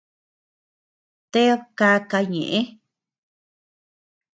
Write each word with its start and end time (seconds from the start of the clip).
Ted 1.31 1.59
káka 1.77 2.19
ñeʼë. 2.31 2.59